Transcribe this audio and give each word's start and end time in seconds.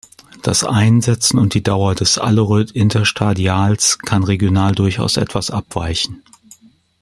Das 0.41 0.63
Einsetzen 0.63 1.37
und 1.37 1.53
die 1.53 1.61
Dauer 1.61 1.93
des 1.93 2.17
Alleröd-Interstadials 2.17 3.99
kann 3.99 4.23
regional 4.23 4.73
durchaus 4.73 5.15
etwas 5.15 5.51
abweichen. 5.51 6.23